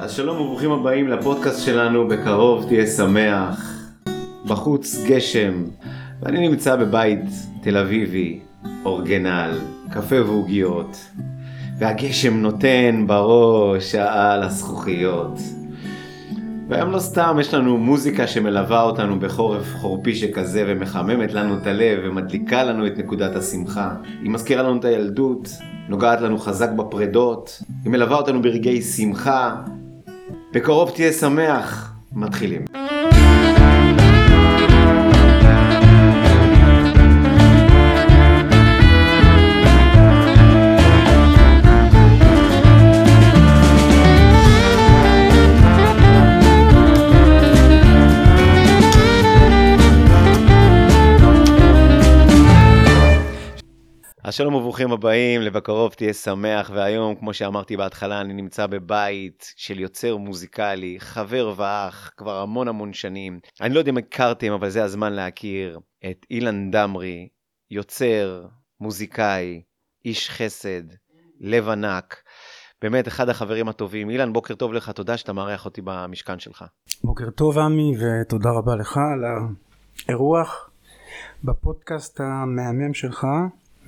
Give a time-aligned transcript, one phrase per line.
[0.00, 3.82] אז שלום וברוכים הבאים לפודקאסט שלנו, בקרוב תהיה שמח.
[4.46, 5.64] בחוץ גשם,
[6.22, 7.24] ואני נמצא בבית
[7.62, 8.40] תל אביבי,
[8.84, 9.58] אורגנל,
[9.90, 10.96] קפה ועוגיות,
[11.78, 15.38] והגשם נותן בראש על הזכוכיות.
[16.68, 21.98] והיום לא סתם יש לנו מוזיקה שמלווה אותנו בחורף חורפי שכזה ומחממת לנו את הלב
[22.04, 23.94] ומדליקה לנו את נקודת השמחה.
[24.22, 25.48] היא מזכירה לנו את הילדות,
[25.88, 29.56] נוגעת לנו חזק בפרדות, היא מלווה אותנו ברגעי שמחה.
[30.52, 32.77] בקרוב תהיה שמח, מתחילים.
[54.28, 59.80] אז שלום וברוכים הבאים, לבקרוב תהיה שמח, והיום, כמו שאמרתי בהתחלה, אני נמצא בבית של
[59.80, 63.40] יוצר מוזיקלי, חבר ואח, כבר המון המון שנים.
[63.60, 67.28] אני לא יודע אם הכרתם, אבל זה הזמן להכיר את אילן דמרי,
[67.70, 68.46] יוצר,
[68.80, 69.62] מוזיקאי,
[70.04, 70.82] איש חסד,
[71.40, 72.16] לב ענק.
[72.82, 74.10] באמת, אחד החברים הטובים.
[74.10, 76.64] אילן, בוקר טוב לך, תודה שאתה מארח אותי במשכן שלך.
[77.04, 79.24] בוקר טוב עמי ותודה רבה לך על
[80.08, 80.70] האירוח
[81.44, 83.26] בפודקאסט המהמם שלך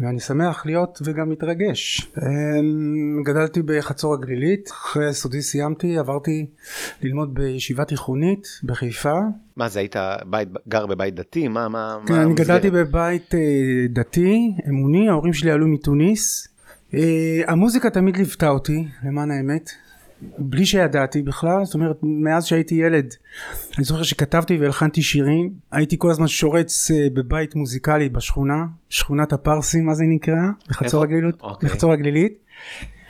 [0.00, 2.10] ואני שמח להיות וגם מתרגש.
[2.18, 6.46] אמ, גדלתי בחצור הגלילית, אחרי יסודי סיימתי, עברתי
[7.02, 9.18] ללמוד בישיבה תיכונית בחיפה.
[9.56, 11.48] מה זה, היית בית, גר בבית דתי?
[11.48, 12.46] מה, מה, כן, מה אני המסגרת?
[12.46, 13.40] גדלתי בבית אה,
[13.90, 16.48] דתי, אמוני, ההורים שלי עלו מתוניס.
[16.94, 19.70] אה, המוזיקה תמיד ליוותה אותי, למען האמת.
[20.38, 23.14] בלי שידעתי בכלל, זאת אומרת מאז שהייתי ילד.
[23.76, 29.86] אני זוכר שכתבתי והלחנתי שירים הייתי כל הזמן שורץ אה, בבית מוזיקלי בשכונה שכונת הפרסים
[29.86, 31.14] מה זה נקרא בחצור איפה?
[31.14, 31.68] הגלילית, אוקיי.
[31.68, 32.38] בחצור הגלילית.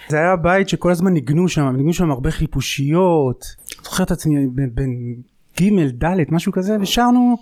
[0.08, 3.45] זה היה בית שכל הזמן ניגנו שם ניגנו שם הרבה חיפושיות.
[3.84, 5.14] זוכר את עצמי בין
[5.61, 7.36] ג' ד' משהו כזה ושרנו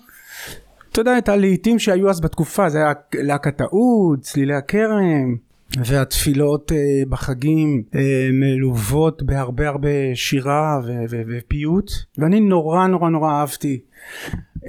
[0.92, 5.36] אתה יודע את הלהיטים שהיו אז בתקופה זה היה להקת האוד צלילי הכרם
[5.84, 6.76] והתפילות אה,
[7.08, 8.00] בחגים אה,
[8.32, 10.80] מלוות בהרבה הרבה שירה
[11.28, 11.90] ופיוט.
[12.18, 13.80] ואני נורא נורא נורא אהבתי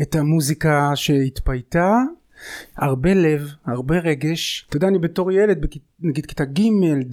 [0.02, 1.94] את המוזיקה שהתפייתה.
[2.78, 4.66] הרבה לב הרבה רגש.
[4.69, 6.62] אתה יודע אני בתור ילד בכ- נגיד כיתה ג'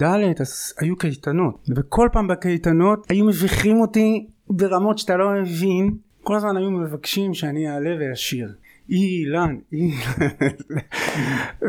[0.03, 1.69] ד' אז היו קייטנות.
[1.75, 5.97] וכל פעם בקייטנות היו מביכים אותי ברמות שאתה לא מבין.
[6.23, 8.53] כל הזמן היו מבקשים שאני אעלה ואשיר
[8.89, 9.97] אילן, אילן,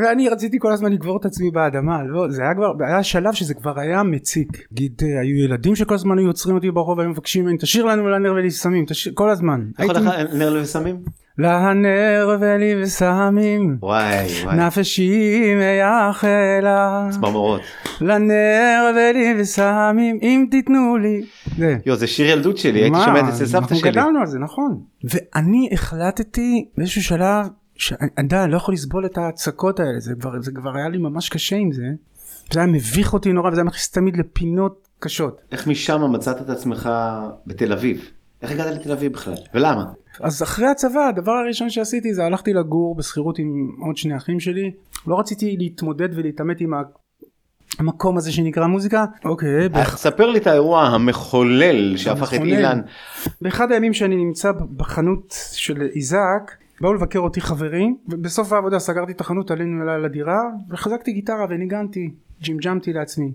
[0.03, 3.55] ואני רציתי כל הזמן לקבור את עצמי באדמה, לא, זה היה כבר, היה שלב שזה
[3.55, 7.45] כבר היה מציק, נגיד אה, היו ילדים שכל הזמן היו עוצרים אותי ברחוב והיו מבקשים
[7.45, 10.03] ממני תשאיר לנו לנר ולי סמים, תשאיר, כל הזמן, יכול לך
[10.35, 10.65] נר לב
[11.39, 17.61] ולי וסמים, וואי, וואי, נפשי מייחלה, צמרמורות.
[18.01, 21.23] לנר ולי וסמים, אם תיתנו לי,
[21.57, 21.77] זה.
[21.87, 22.99] יו, זה שיר ילדות שלי, הייתי?
[23.05, 23.91] שומע את זה אצל סבתא אנחנו שלי.
[23.91, 29.81] גדלנו על זה נכון ואני החלטתי באיזשהו שלב שאני אני לא יכול לסבול את ההצקות
[29.81, 31.87] האלה זה כבר, זה כבר היה לי ממש קשה עם זה
[32.53, 36.51] זה היה מביך אותי נורא וזה היה מכניס תמיד לפינות קשות איך משם מצאת את
[36.51, 36.91] עצמך
[37.47, 38.11] בתל אביב?
[38.43, 39.35] איך הגעת לתל אביב בכלל?
[39.55, 39.85] ולמה?
[40.21, 44.71] אז אחרי הצבא הדבר הראשון שעשיתי זה הלכתי לגור בשכירות עם עוד שני אחים שלי
[45.07, 46.73] לא רציתי להתמודד ולהתעמת עם
[47.79, 52.41] המקום הזה שנקרא מוזיקה אוקיי איך, ספר לי את האירוע המחולל שהפך את.
[52.41, 52.81] אילן.
[53.43, 59.21] באחד הימים שאני נמצא בחנות של איזק באו לבקר אותי חברים ובסוף העבודה סגרתי את
[59.21, 60.41] החנות עלינו אליי לדירה
[60.71, 62.11] וחזקתי גיטרה וניגנתי
[62.43, 63.33] ג'ימג'מתי לעצמי.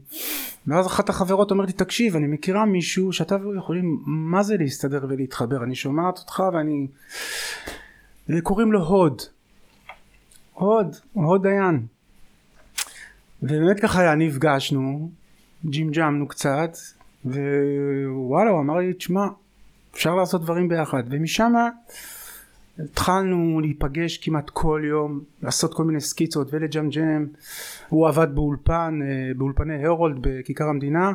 [0.67, 5.05] ואז אחת החברות אומרת לי תקשיב אני מכירה מישהו שאתה והוא יכולים מה זה להסתדר
[5.09, 5.63] ולהתחבר?
[5.63, 6.87] אני שומעת אותך ואני
[8.41, 9.21] קוראים לו הוד.
[10.53, 11.85] הוד הוד דיין.
[13.43, 15.09] ובאמת ככה נפגשנו
[15.65, 16.77] ג'ימג'מנו קצת
[17.25, 19.25] ווואלה הוא אמר לי תשמע
[19.93, 21.03] אפשר לעשות דברים ביחד.
[21.09, 21.53] ומשם
[22.79, 27.25] התחלנו להיפגש כמעט כל יום לעשות כל מיני סקיצות ולג'מג'ם
[27.89, 29.07] הוא עבד באולפן אה,
[29.37, 31.13] באולפני הרולד בכיכר המדינה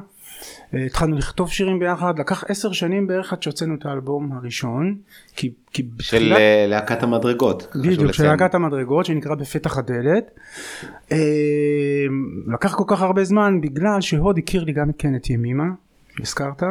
[0.75, 4.97] אה, התחלנו לכתוב שירים ביחד לקח עשר שנים בערך עד שהוצאנו את האלבום הראשון
[5.37, 7.69] כי, כי של בתחילת- אה, להקת המדרגות.
[7.75, 8.25] בדיוק, של.
[8.25, 10.31] להקת המדרגות שנקרא בפתח הדלת.
[12.47, 15.65] לקח כל כך הרבה זמן בגלל שהוד הכיר לי גם כן את ימימה,
[16.21, 16.63] הזכרת.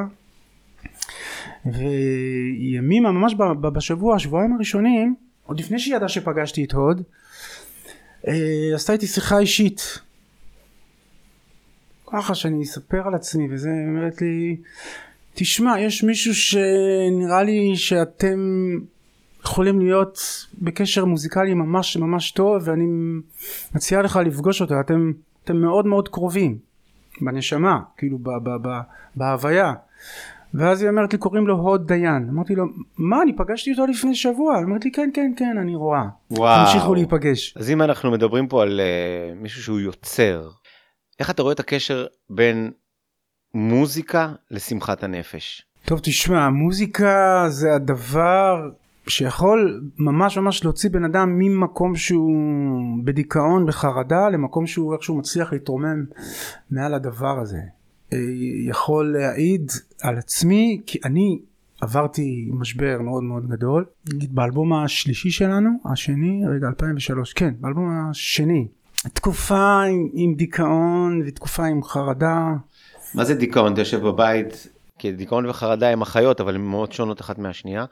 [1.74, 3.36] וימימה ממש
[3.74, 7.02] בשבוע, השבועיים הראשונים, עוד לפני שהיא ידעה שפגשתי את הוד,
[8.28, 10.00] אה, עשתה איתי שיחה אישית.
[12.08, 14.58] ככה שאני אספר על עצמי וזה, אומרת לי,
[15.34, 18.40] תשמע, יש מישהו שנראה לי שאתם
[19.44, 22.86] יכולים להיות בקשר מוזיקלי ממש ממש טוב ואני
[23.76, 25.12] מציע לך לפגוש אותו אתם,
[25.44, 26.58] אתם מאוד מאוד קרובים
[27.22, 28.80] בנשמה כאילו ב, ב, ב,
[29.16, 29.74] בהוויה
[30.54, 32.66] ואז היא אומרת לי קוראים לו הוד דיין אמרתי לו
[32.98, 36.66] מה אני פגשתי אותו לפני שבוע אומרת לי כן כן כן אני רואה וואו.
[36.66, 40.50] תמשיכו להיפגש אז אם אנחנו מדברים פה על uh, מישהו שהוא יוצר,
[41.20, 42.72] איך אתה רואה את הקשר בין
[43.54, 45.66] מוזיקה לשמחת הנפש?
[45.86, 48.70] טוב תשמע מוזיקה זה הדבר
[49.08, 52.34] שיכול ממש ממש להוציא בן אדם ממקום שהוא
[53.04, 56.06] בדיכאון בחרדה למקום שהוא איכשהו מצליח להתרומם
[56.72, 57.60] מעל הדבר הזה.
[58.68, 59.72] יכול להעיד
[60.02, 61.40] על עצמי כי אני
[61.82, 63.86] עברתי משבר מאוד מאוד גדול.
[64.32, 68.68] באלבום השלישי שלנו השני רגע 2003 כן באלבום השני.
[69.14, 72.54] תקופה עם, עם דיכאון ותקופה עם חרדה.
[73.14, 73.74] מה זה דיכאון?
[73.74, 74.68] אתה יושב בבית,
[75.00, 77.86] כי דיכאון וחרדה הם אחיות, אבל הן מאוד שונות אחת מהשנייה.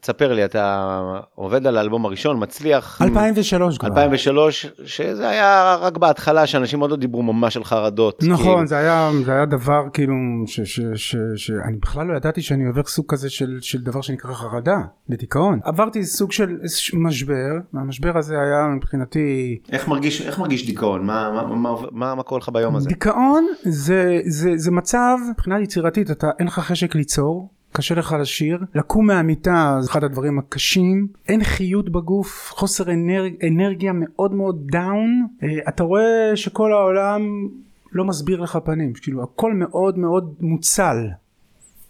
[0.00, 1.00] תספר לי, אתה
[1.34, 3.02] עובד על האלבום הראשון, מצליח.
[3.02, 8.22] 2003 כבר 2003, שזה היה רק בהתחלה, שאנשים עוד לא דיברו ממש על חרדות.
[8.22, 8.66] נכון כאילו.
[8.66, 10.14] זה היה זה היה דבר כאילו
[10.46, 14.32] ש- ש- ש- שאני בכלל לא ידעתי שאני עובר סוג כזה של, של דבר שנקרא
[14.34, 14.76] חרדה
[15.08, 16.56] ודיכאון עברתי סוג של
[16.94, 21.06] משבר והמשבר הזה היה מבחינתי איך מרגיש, איך מרגיש דיכאון?
[21.06, 22.88] מה, מה, מה, מה, מה קורה לך ביום הזה?
[22.88, 28.58] דיכאון זה, זה, זה מצב מבחינה יצירתית אתה אין לך חשק ליצור קשה לך לשיר
[28.74, 35.26] לקום מהמיטה זה אחד הדברים הקשים אין חיות בגוף חוסר אנרג, אנרגיה מאוד מאוד דאון
[35.42, 37.48] אה, אתה רואה שכל העולם
[37.92, 40.96] לא מסביר לך פנים כאילו הכל מאוד מאוד מוצל.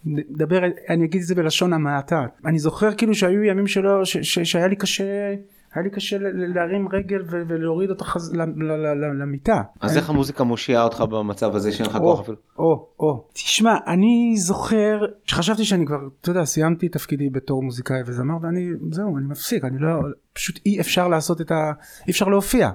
[0.04, 2.26] נדבר אני אגיד את זה בלשון המעטה.
[2.44, 5.34] אני זוכר כאילו שהיו ימים שלא ש, ש, שהיה לי קשה
[5.74, 8.34] היה לי קשה ל- ל- להרים רגל ו- ולהוריד אותה חז...
[8.34, 12.20] ל- ל- ל- ל- למיטה אז איך המוזיקה מושיעה אותך במצב הזה שאין לך כוח
[12.20, 12.36] אפילו?
[12.58, 13.28] או, או.
[13.32, 19.18] תשמע, אני זוכר שחשבתי שאני כבר, אתה יודע, סיימתי תפקידי בתור מוזיקאי וזמר ואני, זהו,
[19.18, 19.90] אני מפסיק, אני לא,
[20.32, 21.72] פשוט אי אפשר לעשות את ה...
[22.06, 22.70] אי אפשר להופיע.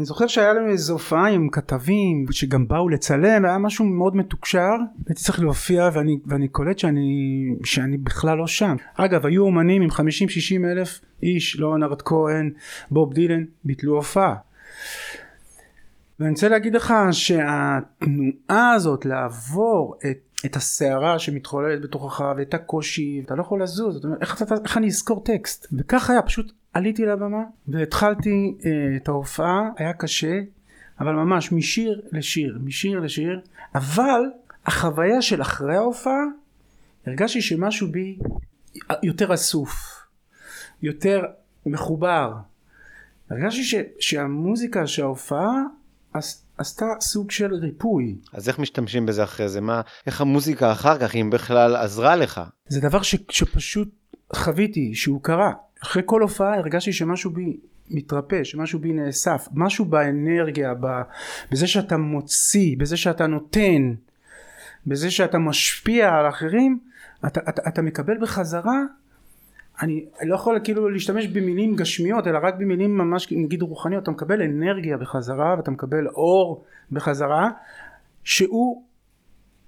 [0.00, 4.70] ואני זוכר שהיה לנו איזו הופעה עם כתבים שגם באו לצלם, היה משהו מאוד מתוקשר,
[5.06, 7.08] הייתי צריך להופיע ואני, ואני קולט שאני,
[7.64, 8.76] שאני בכלל לא שם.
[8.94, 9.94] אגב, היו אומנים עם 50-60
[10.64, 12.50] אלף איש, לאונרד כהן,
[12.90, 14.34] בוב דילן, ביטלו הופעה.
[16.20, 23.34] ואני רוצה להגיד לך שהתנועה הזאת לעבור את, את הסערה שמתחוללת בתוכך ואת הקושי אתה
[23.34, 27.06] לא יכול לזוז אתה אומר, איך, אתה, איך אני אזכור טקסט וכך היה פשוט עליתי
[27.06, 30.40] לבמה והתחלתי אה, את ההופעה היה קשה
[31.00, 33.40] אבל ממש משיר לשיר משיר לשיר
[33.74, 34.20] אבל
[34.66, 36.24] החוויה של אחרי ההופעה
[37.06, 38.18] הרגשתי שמשהו בי
[39.02, 39.70] יותר אסוף
[40.82, 41.24] יותר
[41.66, 42.32] מחובר
[43.30, 45.52] הרגשתי ש, שהמוזיקה שההופעה
[46.14, 49.60] עש, עשתה סוג של ריפוי אז איך משתמשים בזה אחרי זה?
[49.60, 52.40] מה, איך המוזיקה אחר כך, אם בכלל עזרה לך?
[52.68, 53.88] זה דבר ש, שפשוט
[54.34, 55.52] חוויתי שהוא קרה
[55.82, 57.56] אחרי כל הופעה הרגשתי שמשהו בי
[57.90, 60.74] מתרפא שמשהו בי נאסף משהו באנרגיה
[61.52, 63.94] בזה שאתה מוציא בזה שאתה נותן
[64.86, 66.78] בזה שאתה משפיע על אחרים
[67.26, 68.82] אתה, אתה, אתה מקבל בחזרה
[69.82, 74.42] אני לא יכול כאילו להשתמש במילים גשמיות אלא רק במילים ממש נגיד רוחניות אתה מקבל
[74.42, 77.50] אנרגיה בחזרה ואתה מקבל אור בחזרה
[78.24, 78.82] שהוא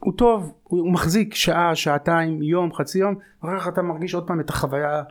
[0.05, 4.27] הוא טוב הוא, הוא מחזיק שעה שעתיים יום חצי יום אחר כך אתה מרגיש עוד
[4.27, 5.03] פעם את החוויה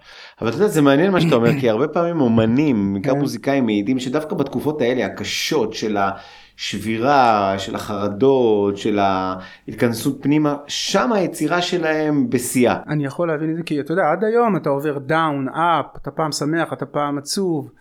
[0.42, 3.20] אבל אתה יודע זה מעניין מה שאתה אומר כי הרבה פעמים אומנים בעיקר כן.
[3.20, 11.62] מוזיקאים מעידים שדווקא בתקופות האלה הקשות של השבירה של החרדות של ההתכנסות פנימה שם היצירה
[11.62, 12.80] שלהם בשיאה.
[12.88, 16.12] אני יכול להבין את זה כי אתה יודע עד היום אתה עובר down up אתה
[16.12, 17.72] פעם שמח אתה פעם עצוב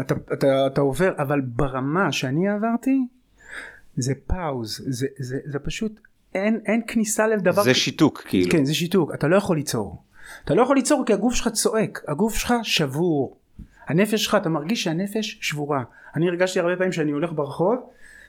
[0.00, 3.06] אתה, אתה, אתה עובר אבל ברמה שאני עברתי
[3.96, 6.00] זה pause זה, זה, זה פשוט
[6.36, 8.50] אין, אין כניסה לדבר זה שיתוק כאילו.
[8.50, 9.14] כן זה שיתוק.
[9.14, 10.02] אתה לא יכול ליצור.
[10.44, 12.04] אתה לא יכול ליצור כי הגוף שלך צועק.
[12.08, 13.36] הגוף שלך שבור.
[13.88, 15.82] הנפש שלך אתה מרגיש שהנפש שבורה.
[16.16, 17.76] אני הרגשתי הרבה פעמים שאני הולך ברחוב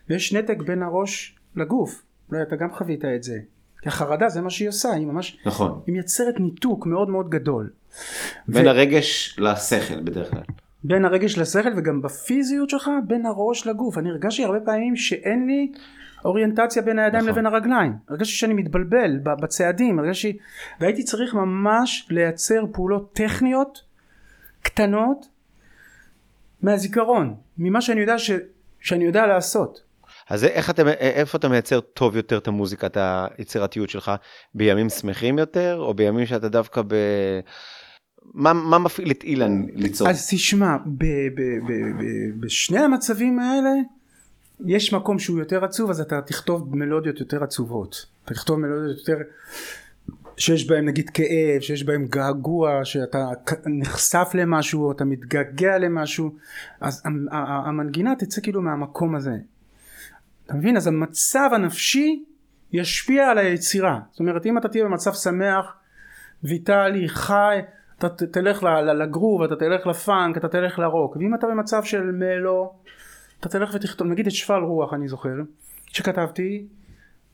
[0.09, 2.01] ויש נתק בין הראש לגוף.
[2.31, 3.39] אולי אתה גם חווית את זה.
[3.81, 5.81] כי החרדה זה מה שהיא עושה היא ממש נכון.
[5.87, 7.69] היא מייצרת ניתוק מאוד מאוד גדול.
[8.47, 10.41] בין ו- הרגש לשכל בדרך כלל.
[10.83, 13.97] בין הרגש לשכל וגם בפיזיות שלך בין הראש לגוף.
[13.97, 15.71] אני הרגשתי הרבה פעמים שאין לי
[16.27, 17.33] אוריינטציה בין הידיים נכון.
[17.33, 20.37] לבין הרגליים הרגשתי שאני מתבלבל בצעדים הרגשתי
[20.79, 23.81] והייתי צריך ממש לייצר פעולות טכניות
[24.61, 25.27] קטנות
[26.61, 28.31] מהזיכרון ממה שאני יודע ש...
[28.79, 29.87] שאני יודע לעשות
[30.29, 32.97] אז איך אתה, איפה אתה מייצר טוב יותר את המוזיקה, את
[33.37, 34.11] היצירתיות שלך?
[34.53, 36.95] בימים שמחים יותר, או בימים שאתה דווקא ב...
[38.33, 40.09] מה, מה מפעיל את אילן ליצור?
[40.09, 43.69] אז תשמע ב- ב- ב- ב- בשני המצבים האלה
[44.65, 48.05] יש מקום שהוא יותר עצוב אז אתה תכתוב מלודיות יותר עצובות.
[48.25, 49.17] אתה תכתוב מלודיות יותר
[50.37, 53.27] שיש בהם נגיד כאב שיש בהם געגוע שאתה
[53.65, 56.35] נחשף למשהו אתה מתגעגע למשהו.
[56.81, 57.03] אז
[57.65, 59.35] המנגינה תצא כאילו מהמקום הזה.
[60.45, 60.77] אתה מבין?
[60.77, 62.23] אז המצב הנפשי
[62.73, 63.99] ישפיע על היצירה.
[64.11, 65.73] זאת אומרת אם אתה תהיה במצב שמח
[66.43, 67.59] ויטלי חי
[67.99, 68.63] אתה תלך
[69.01, 71.15] לגרוב אתה תלך לפאנק אתה תלך לרוק.
[71.15, 72.73] ואם אתה במצב של מלו
[73.39, 75.29] אתה תלך ותכתוב נגיד את שפל רוח אני זוכר
[75.87, 76.67] שכתבתי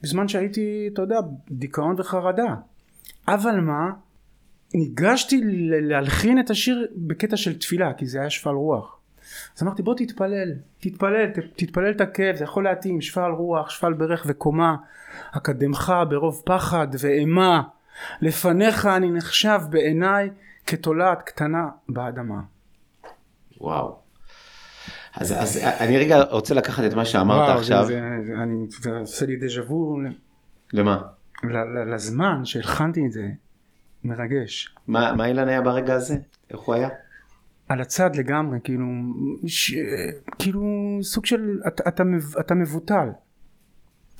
[0.01, 1.15] בזמן שהייתי אתה יודע
[1.51, 2.55] דיכאון וחרדה.
[3.27, 3.89] אבל מה?
[4.73, 5.41] ניגשתי
[5.81, 8.97] להלחין את השיר בקטע של תפילה כי זה היה שפל רוח.
[9.57, 13.93] אז אמרתי בוא תתפלל תתפלל ת- תתפלל את הכאב זה יכול להתאים שפל רוח שפל
[13.93, 14.75] ברך וקומה
[15.31, 17.61] אקדמך ברוב פחד ואימה
[18.21, 20.29] לפניך אני נחשב בעיניי
[20.67, 22.41] כתולעת קטנה באדמה.
[23.61, 24.02] וואו.
[25.15, 27.85] אז, אז אני רגע רוצה לקחת את מה שאמרת וואו, עכשיו.
[27.85, 29.97] זה, זה, אני, זה עושה לי דז'ה וו
[30.73, 31.01] למה?
[31.43, 33.27] ל- ל- לזמן שהלחנתי את זה
[34.03, 36.17] מרגש מה, מה אילן היה ברגע הזה?
[36.51, 36.89] איך הוא היה?
[37.69, 38.85] על הצד לגמרי כאילו
[39.47, 39.73] ש...
[40.39, 40.63] כאילו
[41.01, 42.03] סוג של אתה, אתה,
[42.39, 43.07] אתה מבוטל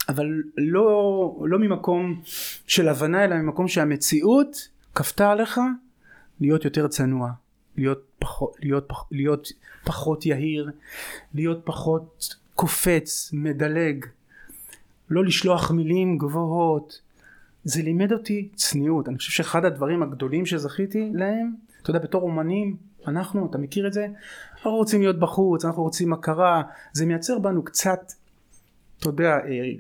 [0.10, 0.26] אבל
[0.58, 2.22] לא, לא ממקום
[2.68, 5.60] של הבנה אלא ממקום שהמציאות כפתה עליך
[6.40, 7.32] להיות יותר צנוע
[7.78, 9.48] להיות פחות, להיות, פח- להיות
[9.84, 10.72] פחות יהיר
[11.34, 14.06] להיות פחות קופץ מדלג
[15.10, 17.02] לא לשלוח מילים גבוהות.
[17.64, 19.10] זה לימד אותי צניעות.
[19.10, 22.76] אני חושב שאחד הדברים הגדולים שזכיתי להם אתה יודע בתור אומנים
[23.08, 24.08] אנחנו אתה מכיר את זה?
[24.56, 26.64] אנחנו רוצים להיות בחוץ אנחנו רוצים הכרה.
[26.94, 28.12] זה מייצר בנו קצת
[29.00, 29.72] אתה יודע אה,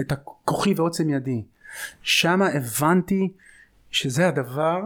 [0.00, 1.42] את הכוחי ועוצם ידי.
[2.02, 3.32] שמה הבנתי
[3.90, 4.82] שזה הדבר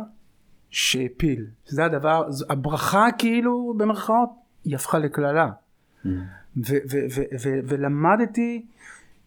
[0.74, 1.46] שהפיל.
[1.66, 4.30] זה הדבר הברכה כאילו במרכאות
[4.64, 5.50] היא הפכה לקללה.
[6.56, 8.64] ו- ולמדתי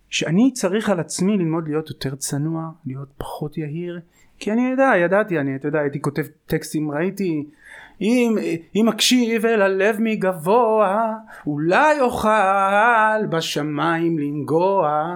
[0.09, 3.99] שאני צריך על עצמי ללמוד להיות יותר צנוע, להיות פחות יהיר,
[4.39, 7.45] כי אני יודע, ידעתי, אני, אתה יודע, הייתי כותב טקסטים, ראיתי,
[8.01, 8.35] אם,
[8.75, 11.13] אם אקשיב אל הלב מגבוה,
[11.47, 15.15] אולי אוכל בשמיים לנגוע.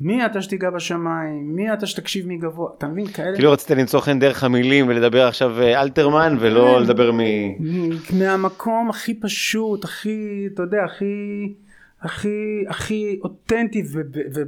[0.00, 1.56] מי אתה שתיגע בשמיים?
[1.56, 2.70] מי אתה שתקשיב מגבוה?
[2.78, 3.06] אתה מבין?
[3.06, 3.34] כאלה...
[3.34, 6.82] כאילו רצית למצוא חן דרך המילים ולדבר עכשיו אה, אלתרמן ולא כן.
[6.82, 7.18] לדבר מ...
[8.18, 11.54] מהמקום הכי פשוט, הכי, אתה יודע, הכי,
[12.02, 14.00] הכי, הכי אותנטי, ו...
[14.14, 14.42] ו, ו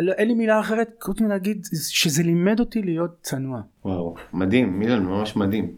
[0.00, 3.60] לא, אין לי מילה אחרת חוץ מלהגיד שזה לימד אותי להיות צנוע.
[3.84, 5.70] וואו, מדהים, אילן, ממש מדהים.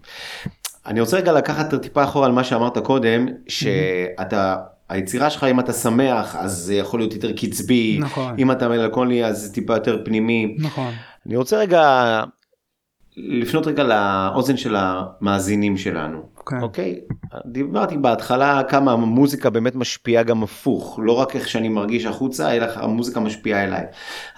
[0.86, 4.56] אני רוצה רגע לקחת טיפה אחורה על מה שאמרת קודם, שאתה,
[4.88, 8.34] היצירה שלך, אם אתה שמח, אז זה יכול להיות יותר קצבי, נכון.
[8.38, 10.56] אם אתה מלקוני, אז זה טיפה יותר פנימי.
[10.58, 10.92] נכון.
[11.26, 12.22] אני רוצה רגע
[13.16, 16.22] לפנות רגע לאוזן של המאזינים שלנו.
[16.46, 16.60] כן.
[16.62, 17.00] אוקיי?
[17.46, 22.66] דיברתי בהתחלה כמה המוזיקה באמת משפיעה גם הפוך, לא רק איך שאני מרגיש החוצה, אלא
[22.74, 23.84] המוזיקה משפיעה אליי.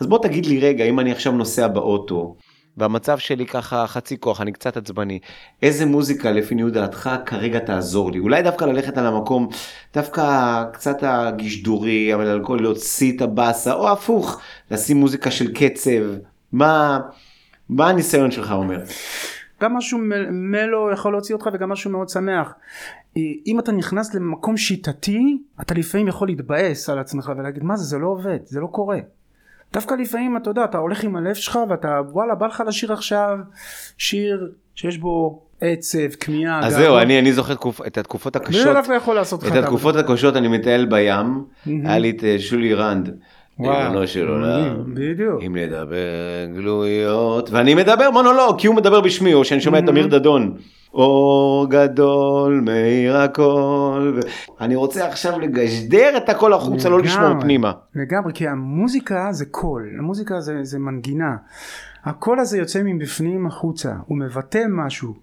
[0.00, 2.37] אז בוא תגיד לי רגע, אם אני עכשיו נוסע באוטו,
[2.79, 5.19] והמצב שלי ככה חצי כוח, אני קצת עצבני,
[5.63, 8.19] איזה מוזיקה לפי ניהול דעתך כרגע תעזור לי?
[8.19, 9.49] אולי דווקא ללכת על המקום,
[9.95, 16.19] דווקא קצת הגשדורי, כל להוציא את הבאסה, או הפוך, לשים מוזיקה של קצב,
[16.53, 16.99] מה,
[17.69, 18.81] מה הניסיון שלך אומר?
[19.63, 22.55] גם משהו מ- מלו יכול להוציא אותך וגם משהו מאוד שמח.
[23.17, 27.85] אה, אם אתה נכנס למקום שיטתי, אתה לפעמים יכול להתבאס על עצמך ולהגיד מה זה,
[27.85, 28.99] זה לא עובד, זה לא קורה.
[29.73, 33.39] דווקא לפעמים אתה יודע, אתה הולך עם הלב שלך ואתה וואלה בא לך לשיר עכשיו
[33.99, 36.67] שיר שיש בו עצב, כמיהה.
[36.67, 36.75] אז.
[36.75, 40.37] זהו, אני, אני זוכר תקופ, את התקופות הקשות, דווקא יכול לעשות לך את התקופות הקשות
[40.37, 41.45] אני מטייל בים.
[41.67, 43.17] היה לי את אה, שולי רנד,
[43.59, 45.43] וואו, ריבונו של עולם, מדהים, בדיוק.
[45.47, 50.07] אם נדבר גלויות, ואני מדבר מונולוג, כי הוא מדבר בשמי, או שאני שומע את אמיר
[50.07, 50.57] דדון.
[50.95, 54.21] אור גדול מאיר הכל,
[54.61, 57.73] אני רוצה עכשיו לגשדר את הכל החוצה, לא לשמור פנימה.
[57.95, 61.37] לגמרי, כי המוזיקה זה קול, המוזיקה זה, זה מנגינה.
[62.04, 65.14] הקול הזה יוצא מבפנים החוצה, הוא מבטא משהו.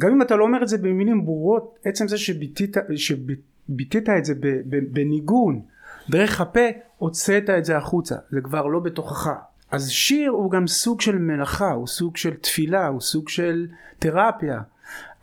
[0.00, 4.34] גם אם אתה לא אומר את זה במילים ברורות, עצם זה שביטאת, שביטאת את זה
[4.92, 5.60] בניגון,
[6.10, 6.60] דרך הפה,
[6.98, 9.30] הוצאת את זה החוצה, זה כבר לא בתוכך.
[9.70, 13.66] אז שיר הוא גם סוג של מלאכה, הוא סוג של תפילה, הוא סוג של
[13.98, 14.60] תרפיה.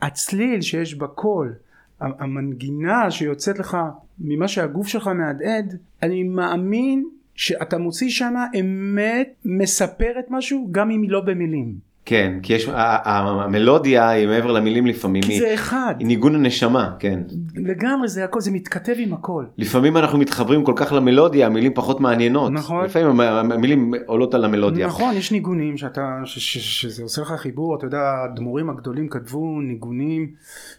[0.02, 1.54] הצליל שיש בקול,
[2.00, 3.76] המנגינה שיוצאת לך
[4.18, 11.10] ממה שהגוף שלך מהדהד, אני מאמין שאתה מוציא שם אמת מספרת משהו גם אם היא
[11.10, 11.74] לא במילים.
[12.06, 17.20] כן, כי יש, המלודיה היא מעבר למילים לפעמים, כי זה אחד, היא ניגון הנשמה, כן.
[17.54, 19.44] לגמרי זה הכל, זה מתכתב עם הכל.
[19.58, 22.52] לפעמים אנחנו מתחברים כל כך למלודיה, המילים פחות מעניינות.
[22.52, 22.84] נכון.
[22.84, 24.86] לפעמים המ- המילים עולות על המלודיה.
[24.86, 29.08] נכון, יש ניגונים שאתה, ש, ש, ש, שזה עושה לך חיבור, אתה יודע, הדמורים הגדולים
[29.08, 30.26] כתבו ניגונים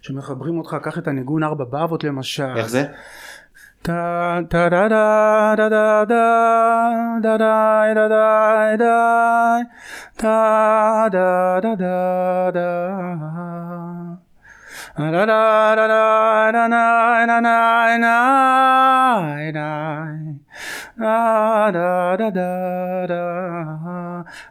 [0.02, 2.44] שמחברים אותך, קח את הניגון ארבע באבות למשל.
[2.56, 2.84] איך זה?
[3.86, 4.70] טה טה.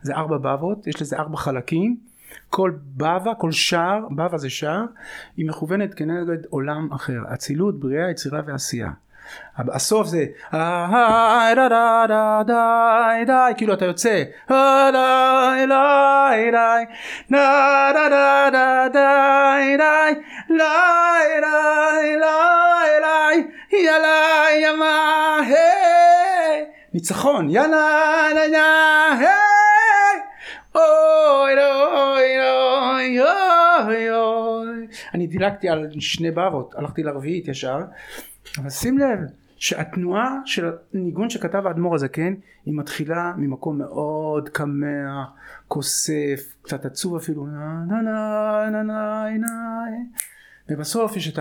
[0.03, 1.97] זה ארבע בבות, יש לזה ארבע חלקים.
[2.51, 4.85] כל בבא, כל שער, בבא זה שער,
[5.37, 7.21] היא מכוונת כנגד עולם אחר.
[7.35, 8.91] אצילות, בריאה, יצירה ועשייה.
[9.59, 10.25] הסוף זה
[10.55, 11.49] אה,
[13.57, 14.23] כאילו אתה יוצא
[26.95, 27.67] ניצחון לא,
[31.49, 32.15] לא,
[35.15, 37.79] אני דילגתי על שני בבות הלכתי לרביעית ישר
[38.59, 39.19] אבל שים לב
[39.57, 42.35] שהתנועה של הניגון שכתב האדמו"ר הזקן
[42.67, 45.25] היא מתחילה ממקום מאוד קמע,
[45.69, 49.49] כוסף, קצת עצוב אפילו נה נה נה נה נה נה
[50.69, 51.39] ובסוף יש את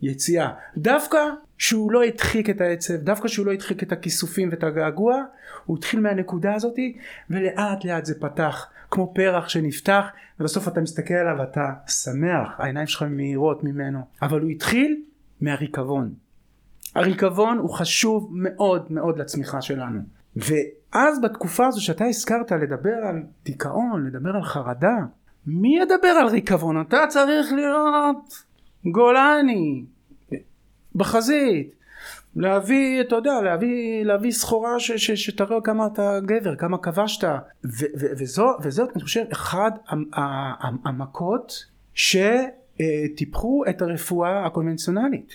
[0.00, 0.50] היציאה.
[0.76, 1.18] דווקא
[1.58, 5.22] שהוא לא הדחיק את העצב דווקא שהוא לא הדחיק את הכיסופים ואת הגעגוע
[5.64, 6.96] הוא התחיל מהנקודה הזאתי
[7.30, 10.04] ולאט לאט זה פתח כמו פרח שנפתח
[10.40, 14.00] ובסוף אתה מסתכל עליו ואתה שמח העיניים שלך מהירות ממנו.
[14.22, 15.02] אבל הוא התחיל
[15.40, 16.14] מהריקבון
[16.94, 20.00] הריקבון הוא חשוב מאוד מאוד לצמיחה שלנו.
[20.36, 24.96] ואז בתקופה הזו שאתה הזכרת לדבר על דיכאון לדבר על חרדה
[25.46, 26.80] מי ידבר על ריקבון?
[26.80, 28.44] אתה צריך להיות
[28.84, 29.84] גולני
[30.94, 31.74] בחזית
[32.36, 37.24] להביא אתה יודע להביא להביא סחורה ש, ש, שתראה כמה אתה גבר כמה כבשת.
[37.64, 39.70] ו, ו, וזו, וזאת אני חושב אחד
[40.84, 45.32] המכות שטיפחו את הרפואה הקונבנציונלית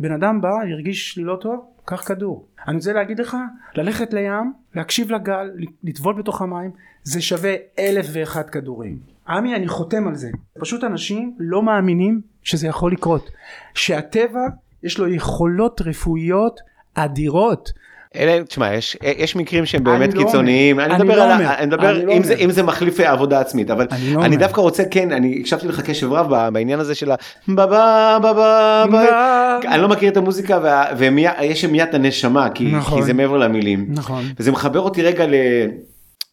[0.00, 2.46] בן אדם בא הרגיש לא טוב קח כדור.
[2.68, 3.36] אני רוצה להגיד לך
[3.74, 5.50] ללכת לים להקשיב לגל
[5.84, 6.70] לטבול בתוך המים
[7.02, 8.98] זה שווה אלף ואחד כדורים.
[9.28, 10.30] עמי אני חותם על זה.
[10.60, 13.30] פשוט אנשים לא מאמינים שזה יכול לקרות.
[13.74, 14.40] שהטבע
[14.82, 16.60] יש לו יכולות רפואיות
[16.94, 17.72] אדירות
[18.16, 21.66] אלה, תשמע, יש, יש מקרים שהם באמת לא קיצוניים, אני, אני מדבר, לא על, אני
[21.66, 22.44] מדבר אני לא אם, זה, אומר.
[22.44, 24.40] אם זה מחליף עבודה עצמית, אבל אני לא.
[24.40, 27.14] דווקא רוצה, כן, אני הקשבתי לך קשב רב בעניין הזה של ה...
[27.48, 30.58] בבה בבה בבה, אני לא מכיר את המוזיקה,
[30.96, 32.98] ויש שם מיד הנשמה, כי, נכון.
[32.98, 33.86] כי זה מעבר למילים.
[33.88, 35.24] נכון וזה מחבר אותי רגע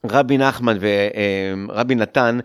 [0.04, 0.78] לרבי נחמן
[1.70, 2.40] ורבי נתן,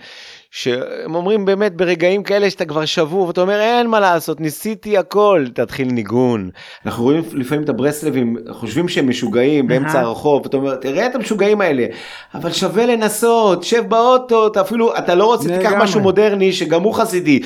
[0.55, 5.45] שהם אומרים באמת ברגעים כאלה שאתה כבר שבור ואתה אומר אין מה לעשות ניסיתי הכל
[5.55, 6.51] תתחיל ניגון
[6.87, 11.61] אנחנו רואים לפעמים את הברסלבים חושבים שהם משוגעים באמצע הרחוב אתה אומר תראה את המשוגעים
[11.61, 11.87] האלה
[12.35, 16.95] אבל שווה לנסות שב באוטו אתה אפילו אתה לא רוצה תיקח משהו מודרני שגם הוא
[16.95, 17.41] חסידי.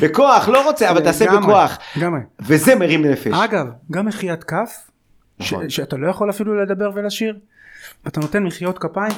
[0.00, 1.78] בכוח לא רוצה אבל תעשה בכוח
[2.40, 4.93] וזה מרים נפש אגב גם מחיית כף.
[5.44, 5.68] ש- נכון.
[5.70, 7.36] שאתה לא יכול אפילו לדבר ולשיר
[8.08, 9.12] אתה נותן מחיאות כפיים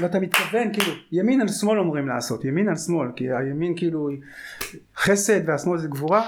[0.00, 4.08] ואתה מתכוון כאילו ימין על שמאל אומרים לעשות ימין על שמאל כי הימין כאילו
[4.98, 6.22] חסד והשמאל זה גבורה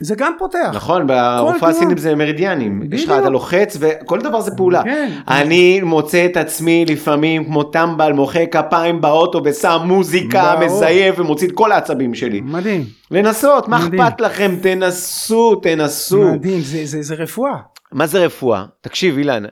[0.00, 1.68] זה גם פותח נכון, ברופאה.
[1.68, 2.82] הסינית זה מרידיאנים.
[2.92, 3.10] יש לך.
[3.20, 4.82] אתה לוחץ וכל דבר זה פעולה.
[4.84, 5.12] כן.
[5.28, 10.54] אני מוצא את עצמי לפעמים כמו טמבל מוחא כפיים באוטו ושם מוזיקה.
[10.64, 12.40] מזייף ומוציא את כל העצבים שלי.
[12.40, 13.78] מדהים לנסות, מה.
[13.78, 14.56] אכפת לכם?
[14.62, 16.32] תנסו, תנסו.
[16.34, 17.56] מדהים זה, זה, זה רפואה
[17.92, 18.64] מה זה רפואה?
[18.80, 19.44] תקשיב אילן,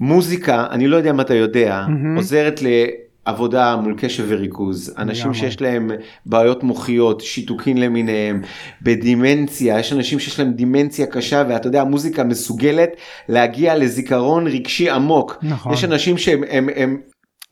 [0.00, 2.16] מוזיקה, אני לא יודע אם אתה יודע, מהמם.
[2.16, 4.94] עוזרת לעבודה מול קשב וריכוז.
[4.98, 5.34] אנשים.
[5.34, 5.90] שיש להם
[6.26, 8.42] בעיות מוחיות, שיתוקין למיניהם,
[8.82, 12.90] בדימנציה, יש אנשים שיש להם דימנציה קשה, ואתה יודע, המוזיקה מסוגלת
[13.28, 15.38] להגיע לזיכרון רגשי עמוק.
[15.42, 15.72] נכון.
[15.72, 16.44] יש אנשים שהם...
[16.50, 17.00] הם, הם,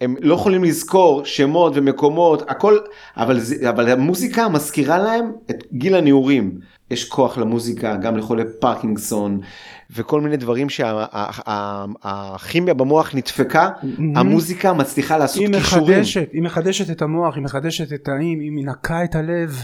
[0.01, 2.79] הם לא יכולים לזכור שמות ומקומות, הכל,
[3.17, 6.59] אבל, זה, אבל המוזיקה מזכירה להם את גיל הנעורים.
[6.91, 9.41] יש כוח למוזיקה, גם לחולי פרקינגסון,
[9.95, 13.69] וכל מיני דברים שהכימיה במוח נדפקה,
[14.17, 16.01] המוזיקה מצליחה לעשות היא קישורים.
[16.01, 19.59] מחדשת, היא מחדשת את המוח, היא מחדשת את האם, היא מנקה את הלב.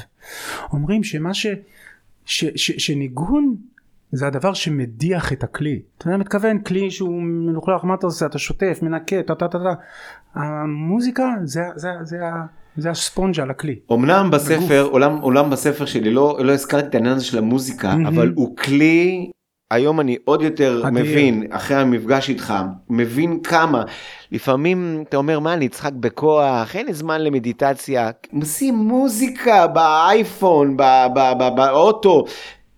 [0.72, 1.46] אומרים שמה ש...
[2.26, 3.56] ש, ש, שניגון
[4.12, 5.80] זה הדבר שמדיח את הכלי.
[5.98, 8.26] אתה יודע, מתכוון כלי שהוא מלוכלך, מה אתה עושה?
[8.26, 9.74] אתה שוטף, מנקה, טה טה טה טה.
[10.34, 12.16] המוזיקה זה, זה, זה,
[12.76, 13.78] זה, הספונג'ה על הכלי.
[13.92, 18.06] אמנם בספר, עולם, עולם בספר שלי, לא, לא הזכרתי את העניין הזה של המוזיקה, מהמם.
[18.06, 19.30] אבל הוא כלי,
[19.70, 21.02] היום אני עוד יותר אדיר.
[21.02, 22.54] מבין, אחרי המפגש איתך,
[22.90, 23.82] מבין כמה.
[24.32, 28.10] לפעמים אתה אומר, מה, אני אצחק בכוח, אין לי זמן למדיטציה.
[28.44, 30.76] שים מוזיקה באייפון,
[31.56, 32.24] באוטו.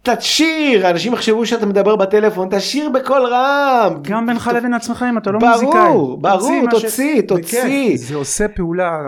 [0.03, 3.93] תשיר, אנשים יחשבו שאתה מדבר בטלפון, תשיר בקול רם.
[4.03, 5.83] גם בינך לבין עצמך אם אתה לא ברור, מוזיקאי.
[6.21, 7.97] ברור, ש- תוציא, תוציא.
[7.97, 8.99] זה עושה פעולה.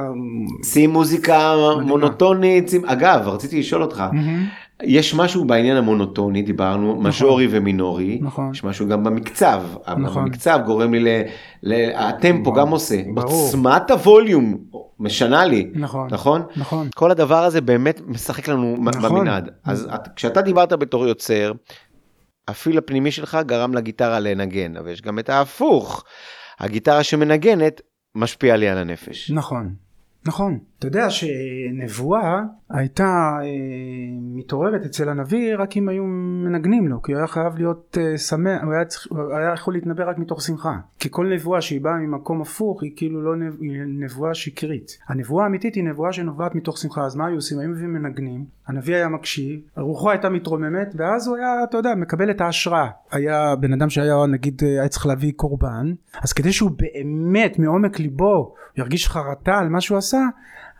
[0.64, 1.54] שים מוזיקה.
[1.82, 2.84] מונוטונית, שים...
[2.84, 4.46] אגב, רציתי לשאול אותך, מהמם.
[4.82, 8.50] יש משהו בעניין המונוטוני, דיברנו, מז'ורי ומינורי, נכון.
[8.54, 10.22] יש משהו גם במקצב, אבל נכון.
[10.22, 11.22] המקצב גורם לי, ל,
[11.62, 13.46] ל, הטמפו ברור, גם עושה, ברור.
[13.46, 14.56] עוצמת הווליום
[14.98, 16.42] משנה לי, נכון, נכון?
[16.56, 16.88] נכון.
[16.94, 19.02] כל הדבר הזה באמת משחק לנו נכון.
[19.04, 19.18] נכון.
[19.18, 19.50] במנעד.
[19.64, 21.52] אז את, כשאתה דיברת בתור יוצר,
[22.48, 26.04] הפיל הפנימי שלך גרם לגיטרה לנגן, אבל יש גם את ההפוך.
[26.60, 27.80] הגיטרה שמנגנת
[28.14, 29.30] משפיעה לי על הנפש.
[29.30, 29.74] נכון,
[30.26, 30.58] נכון.
[30.80, 32.40] אתה יודע שנבואה
[32.70, 33.46] הייתה אה,
[34.20, 36.04] מתעוררת אצל הנביא רק אם היו
[36.44, 39.74] מנגנים לו, כי הוא היה חייב להיות אה, שמח, הוא היה, צריך, הוא היה יכול
[39.74, 40.76] להתנבא רק מתוך שמחה.
[40.98, 44.98] כי כל נבואה שהיא באה ממקום הפוך היא כאילו לא נב, היא נבואה שקרית.
[45.08, 47.58] הנבואה האמיתית היא נבואה שנובעת מתוך שמחה, אז מה היו עושים?
[47.58, 52.30] היו מביאים מנגנים, הנביא היה מקשיב, רוחו הייתה מתרוממת, ואז הוא היה, אתה יודע, מקבל
[52.30, 52.88] את ההשראה.
[53.12, 57.98] היה בן אדם שהיה נגיד, אה, היה צריך להביא קורבן, אז כדי שהוא באמת מעומק
[57.98, 60.20] ליבו ירגיש חרטה על מה שהוא עשה,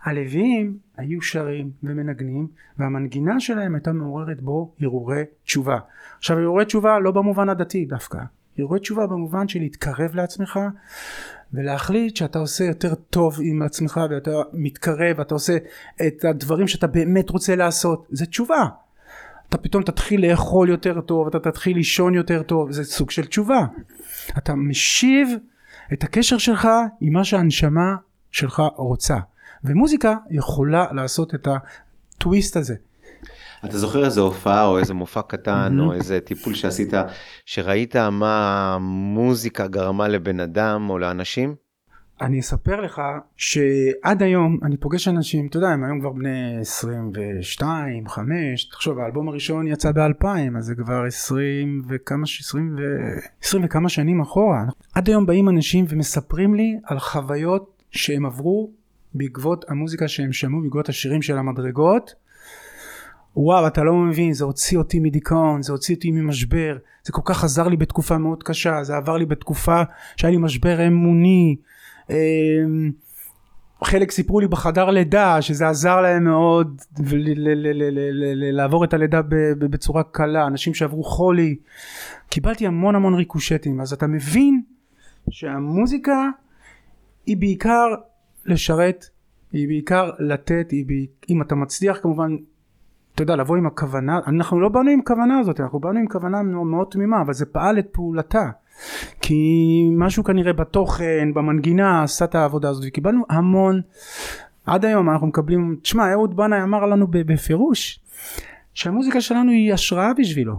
[0.03, 5.77] הלוויים היו שרים ומנגנים והמנגינה שלהם הייתה מעוררת בו הרהורי תשובה.
[6.17, 8.19] עכשיו הרהורי תשובה לא במובן הדתי דווקא,
[8.57, 10.59] הרהורי תשובה במובן של להתקרב לעצמך
[11.53, 15.57] ולהחליט שאתה עושה יותר טוב עם עצמך ואתה מתקרב, אתה עושה
[16.07, 18.65] את הדברים שאתה באמת רוצה לעשות, זה תשובה.
[19.49, 23.65] אתה פתאום תתחיל לאכול יותר טוב, אתה תתחיל לישון יותר טוב, זה סוג של תשובה.
[24.37, 25.29] אתה משיב
[25.93, 26.67] את הקשר שלך
[27.01, 27.95] עם מה שהנשמה
[28.31, 29.17] שלך רוצה.
[29.63, 32.75] ומוזיקה יכולה לעשות את הטוויסט הזה.
[33.65, 35.81] אתה זוכר איזה הופעה או איזה מופע קטן Mhm.
[35.81, 36.93] או איזה טיפול שעשית,
[37.45, 38.35] שראית מה
[38.75, 41.55] המוזיקה גרמה לבן אדם או לאנשים?
[42.21, 43.01] אני אספר לך
[43.37, 49.27] שעד היום אני פוגש אנשים, אתה יודע, הם היום כבר בני 22, 5, תחשוב, האלבום
[49.29, 50.25] הראשון יצא ב-2000,
[50.57, 52.81] אז זה כבר 20 וכמה, ש- 20 ו...
[53.43, 54.63] 20 וכמה שנים אחורה.
[54.95, 58.71] עד היום באים אנשים ומספרים לי על חוויות שהם עברו
[59.13, 62.13] בעקבות המוזיקה שהם שמעו, בעקבות השירים של המדרגות.
[63.35, 67.43] וואו, אתה לא מבין, זה הוציא אותי מדיכאון, זה הוציא אותי ממשבר, זה כל כך
[67.43, 69.81] עזר לי בתקופה מאוד קשה, זה עבר לי בתקופה
[70.15, 71.55] שהיה לי משבר אמוני.
[72.09, 72.15] אמ,
[73.83, 76.81] חלק סיפרו לי בחדר לידה שזה עזר להם מאוד
[78.51, 79.21] לעבור את הלידה
[79.59, 81.55] בצורה קלה, אנשים שעברו חולי.
[82.29, 84.61] קיבלתי המון המון ריקושטים, אז אתה מבין
[85.29, 86.29] שהמוזיקה
[87.25, 87.87] היא בעיקר
[88.45, 89.05] לשרת,
[89.51, 92.35] היא בעיקר לתת, היא בעיקר, אם אתה מצליח כמובן
[93.15, 96.41] אתה יודע, לבוא עם הכוונה, אנחנו לא באנו עם הכוונה הזאת, אנחנו באנו עם כוונה
[96.43, 98.49] מאוד, תמימה, אבל זה פעל את פעולתה.
[99.21, 99.43] כי
[99.97, 103.81] משהו כנראה בתוכן, במנגינה, עשה את העבודה הזאת, וקיבלנו המון.
[104.65, 107.99] עד היום אנחנו מקבלים, תשמע, אהוד בנאי אמר לנו בפירוש,
[108.73, 110.55] שהמוזיקה שלנו היא השראה בשבילו.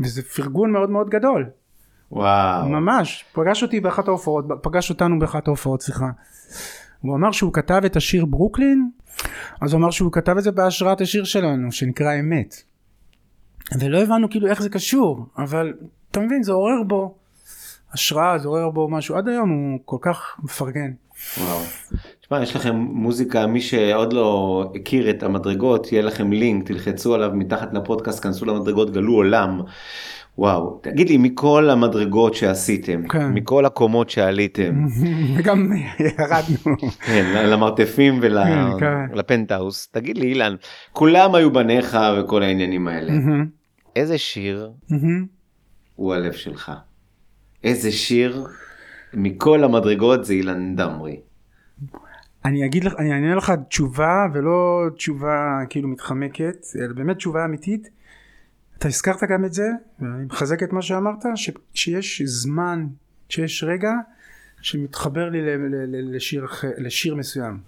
[0.00, 1.46] וזה פרגון מאוד מאוד גדול.
[2.12, 2.68] וואו.
[2.68, 6.10] ממש, פגש אותי באחת ההופעות, פגש אותנו באחת ההופעות, סליחה.
[7.00, 8.90] הוא אמר שהוא כתב את השיר ברוקלין,
[9.60, 12.54] אז הוא אמר שהוא כתב את זה בהשראת השיר שלנו, שנקרא אמת.
[13.78, 15.72] ולא הבנו כאילו איך זה קשור, אבל
[16.10, 17.14] אתה מבין, זה עורר בו
[17.92, 20.92] השראה, זה עורר בו משהו, עד היום הוא כל כך מפרגן.
[21.38, 21.60] וואו.
[22.20, 27.30] תשמע, יש לכם מוזיקה, מי שעוד לא הכיר את המדרגות, יהיה לכם לינק, תלחצו עליו
[27.34, 29.60] מתחת לפודקאסט, כנסו למדרגות, גלו עולם.
[30.38, 33.32] וואו, תגיד לי, מכל המדרגות שעשיתם, כן.
[33.32, 34.86] מכל הקומות שעליתם,
[35.36, 36.78] וגם ירדנו.
[37.06, 38.28] כן, למרתפים כן,
[38.80, 39.12] כן.
[39.12, 40.54] ולפנטהאוס, תגיד לי, אילן,
[40.92, 43.12] כולם היו בניך וכל העניינים האלה.
[43.96, 44.70] איזה שיר.
[45.96, 46.72] הוא הלב שלך?
[47.64, 48.46] איזה שיר
[49.14, 51.20] מכל המדרגות זה אילן דמרי?
[52.44, 57.88] אני אגיד לך, אני אענה לך תשובה ולא תשובה כאילו מתחמקת, אלא באמת תשובה אמיתית.
[58.84, 59.66] אתה הזכרת גם את זה,
[60.00, 62.86] ואני מחזק את מה שאמרת, ש, שיש זמן,
[63.28, 63.92] שיש רגע
[64.60, 66.46] שמתחבר לי ל, ל, ל, לשיר,
[66.78, 67.58] לשיר מסוים.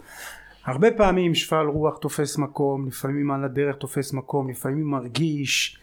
[0.65, 5.79] הרבה פעמים שפל רוח תופס מקום, לפעמים על הדרך תופס מקום, לפעמים מרגיש,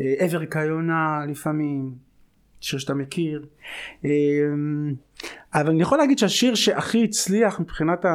[0.00, 1.94] אה, עבר כיונה לפעמים,
[2.60, 3.46] שיר שאתה מכיר.
[4.04, 4.10] אה,
[5.54, 8.10] אבל אני יכול להגיד שהשיר שהכי הצליח מבחינת ה...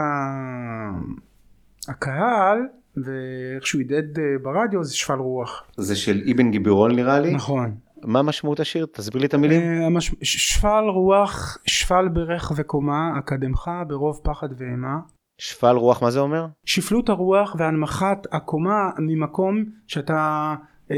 [1.88, 2.60] הקהל
[3.06, 5.64] ואיך שהוא הדהד אה, ברדיו זה שפל רוח.
[5.78, 7.34] זה של אבן גיבורון נראה לי?
[7.34, 7.76] נכון.
[8.04, 8.86] מה משמעות השיר?
[8.92, 9.62] תסביר לי את המילים.
[9.62, 14.98] אה, המש- שפל רוח, שפל ברך וקומה, אקדמך ברוב פחד ואימה.
[15.42, 16.46] שפל רוח, מה זה אומר?
[16.66, 20.56] שפלות הרוח והנמכת הקומה ממקום שאתה
[20.92, 20.96] אה,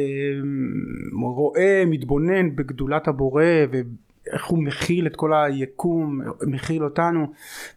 [1.36, 3.44] רואה, מתבונן בגדולת הבורא
[4.32, 7.34] ואיך הוא מכיל את כל היקום, מכיל אותנו,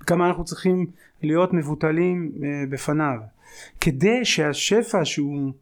[0.07, 0.87] כמה אנחנו צריכים
[1.23, 3.19] להיות מבוטלים אה, בפניו.
[3.81, 5.53] כדי שהשפע שהוא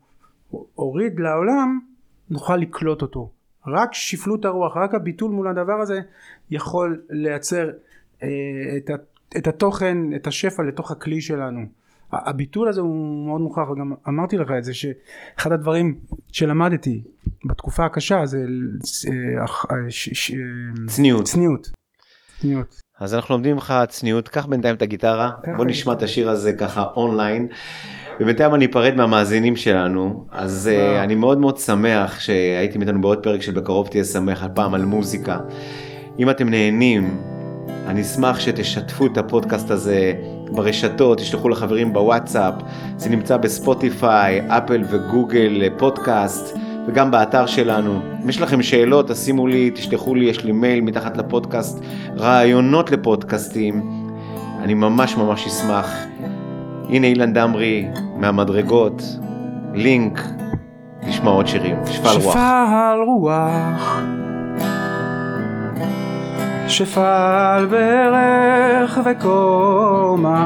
[0.75, 1.81] הוריד לעולם
[2.31, 3.31] נוכל לקלוט אותו.
[3.67, 6.01] רק שפלות הרוח, רק הביטול מול הדבר הזה
[6.51, 7.71] יכול לייצר
[8.23, 8.29] אה,
[8.77, 8.91] את,
[9.37, 11.67] את התוכן, את השפע לתוך הכלי שלנו.
[12.13, 15.99] הביטול הזה הוא מאוד מוכרח וגם אמרתי לך את זה שאחד הדברים
[16.33, 17.03] שלמדתי
[17.49, 20.33] בתקופה הקשה זה אה, אה, ש-
[20.87, 21.25] צניעות.
[21.25, 21.71] צניעות.
[22.41, 22.81] צניעות.
[23.01, 25.31] אז אנחנו לומדים ממך צניעות, קח בינתיים את הגיטרה.
[25.57, 27.49] בוא נשמע את השיר הזה ככה אונליין.
[28.21, 31.05] ובינתיים אני אפרד מהמאזינים שלנו, אז uh.
[31.05, 35.39] אני מאוד מאוד שמח שהייתם איתנו בעוד פרק של בקרוב תהיה שמח, הפעם על מוזיקה.
[36.19, 37.21] אם אתם נהנים,
[37.87, 40.13] אני אשמח שתשתפו את הפודקאסט הזה
[40.55, 42.55] ברשתות, תשלחו לחברים בוואטסאפ,
[42.97, 46.57] זה נמצא בספוטיפיי, אפל וגוגל פודקאסט.
[46.87, 48.01] וגם באתר שלנו.
[48.25, 51.85] אם יש לכם שאלות, תשימו לי, תשלחו לי, יש לי מייל מתחת לפודקאסט,
[52.17, 53.83] רעיונות לפודקאסטים.
[54.63, 55.95] אני ממש ממש אשמח.
[56.89, 57.87] הנה אילן דמרי
[58.17, 59.03] מהמדרגות,
[59.75, 60.21] לינק,
[61.03, 62.33] נשמע עוד שירים, שפל רוח.
[62.33, 64.03] שפל רוח
[66.73, 70.43] שפל ברך וקומה.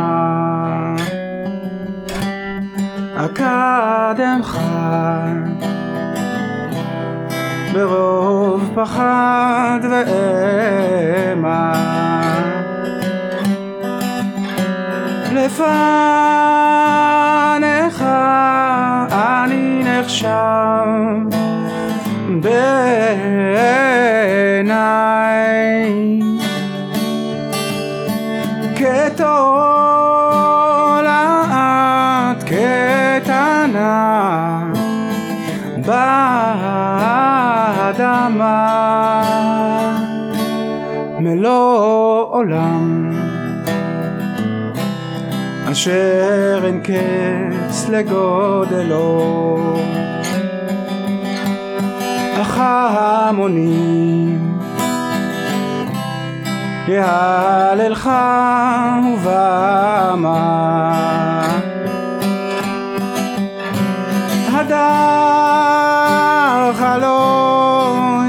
[3.17, 4.59] אקדמך
[7.73, 11.73] ברוב פחד ואימה.
[15.33, 15.65] לפניך
[19.12, 21.36] אני נחשב
[30.96, 33.92] כתולעת קטנה
[37.87, 38.33] באדמה
[41.18, 43.12] מלוא עולם.
[45.72, 49.57] אשר אין קץ לגודלו.
[52.40, 54.46] אך ההמונים
[56.88, 58.11] יהללך
[59.14, 60.92] ובמה
[64.53, 65.87] הדר
[66.75, 68.27] חלום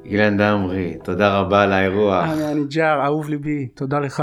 [0.04, 2.24] אילן דמרי, תודה רבה על האירוח.
[2.24, 4.22] אני ג'אר, אהוב ליבי, תודה לך.